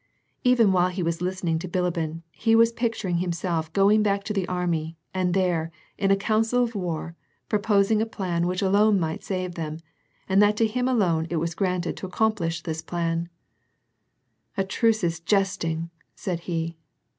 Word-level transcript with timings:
Even 0.43 0.71
while 0.71 0.89
he 0.89 1.03
was 1.03 1.21
listening 1.21 1.59
to 1.59 1.67
Bililbin, 1.67 2.23
he 2.31 2.55
was 2.55 2.71
pictur 2.73 3.07
ing 3.07 3.17
himself 3.17 3.71
going 3.71 4.01
back 4.01 4.23
to 4.23 4.33
the 4.33 4.47
army, 4.47 4.97
and 5.13 5.35
there, 5.35 5.71
in 5.95 6.09
a 6.09 6.15
council 6.15 6.63
of 6.63 6.73
war, 6.73 7.15
proiX)sing 7.51 8.01
a 8.01 8.07
plan 8.07 8.47
which 8.47 8.63
alone 8.63 8.99
might 8.99 9.23
save 9.23 9.53
them, 9.53 9.77
and 10.27 10.41
that 10.41 10.57
to 10.57 10.65
him 10.65 10.87
alone 10.87 11.27
it 11.29 11.35
was 11.35 11.53
granted 11.53 11.95
to 11.97 12.07
accomplish 12.07 12.63
this 12.63 12.81
plan. 12.81 13.29
192 14.55 14.57
WAR 14.57 14.57
AND 14.57 14.65
PEACE." 14.65 14.75
A 14.75 14.79
truce 15.05 15.19
to 15.19 15.25
jesting," 15.25 15.89
said 16.15 16.39
he. 16.49 16.77